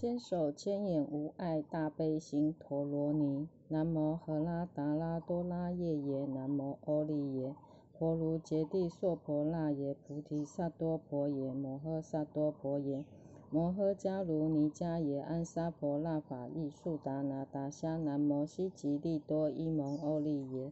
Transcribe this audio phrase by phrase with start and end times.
[0.00, 3.48] 千手千眼无碍大悲心陀罗尼。
[3.66, 6.24] 南无赫拉达拉多拉耶耶。
[6.24, 7.52] 南无阿利耶。
[7.98, 9.96] 婆卢揭帝娑婆那耶。
[10.06, 11.52] 菩提萨多婆耶。
[11.52, 13.04] 摩诃萨多婆耶。
[13.50, 15.18] 摩诃迦卢尼迦耶。
[15.18, 18.04] 安萨婆那法意速达那达香。
[18.04, 20.70] 南无悉吉利多伊蒙阿利耶。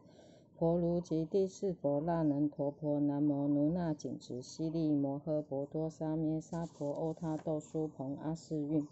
[0.57, 3.01] 婆卢揭谛是佛那能陀婆。
[3.01, 8.87] 南无卢那紧持悉利摩诃婆多沙咩沙婆欧他豆苏蓬阿世韵。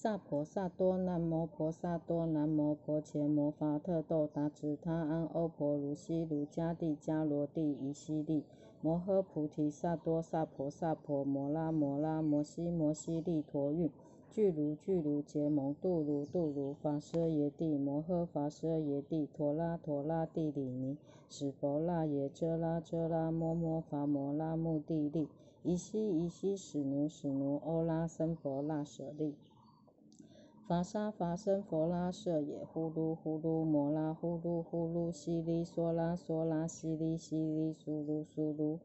[0.00, 8.44] 萨婆萨多，南摩婆萨多，南摩婆伽摩法特豆达智他安欧婆卢悉卢迦帝迦罗帝夷悉利
[8.80, 13.90] 摩诃菩提萨多萨婆萨婆摩拉摩拉摩悉摩悉利陀喻
[14.30, 20.96] 俱卢俱卢结蒙度卢度卢法奢耶帝摩诃法奢耶帝陀拉陀拉帝里尼
[21.28, 25.26] 使佛那耶遮拉遮拉摩摩罚摩拉目地利
[25.64, 29.34] 夷悉夷悉使奴使奴欧拉僧佛那舍利。
[30.68, 38.78] 法沙法身佛拉舍也，呼噜呼噜摩拉呼噜呼噜悉利娑拉娑拉悉利悉利苏噜苏噜，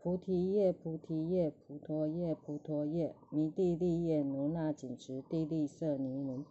[0.00, 6.42] 菩提叶菩提叶菩陀叶菩陀叶，弥地利叶奴那紧持地利舍尼奴，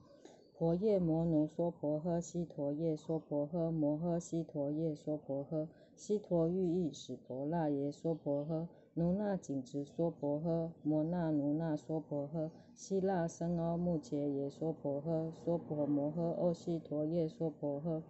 [0.55, 8.67] 婆夜摩奴娑婆诃悉陀夜娑婆诃摩诃悉陀夜娑婆诃悉陀喻意使婆那耶娑婆诃。
[8.97, 18.01] 奴那紧持娑婆诃，摩那奴那娑婆诃，希腊僧阿目伽耶娑婆诃，娑婆摩诃欧悉陀夜娑婆诃，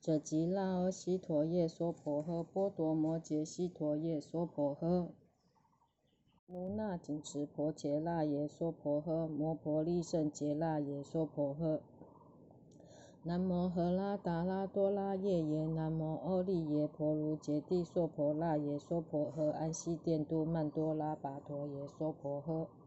[0.00, 5.10] 者吉那阿悉陀夜娑婆诃，波多摩羯悉陀夜娑婆诃。
[6.48, 11.78] 奴那紧持婆伽那耶娑婆诃，摩婆利胜羯那耶娑婆诃。
[13.22, 15.81] 南无赫拉达拉多拉耶耶，南
[16.42, 22.81] 利耶婆卢羯帝娑婆那耶娑婆诃，安悉殿都曼多拉跋陀耶娑婆诃。